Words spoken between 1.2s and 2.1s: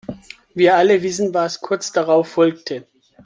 was kurz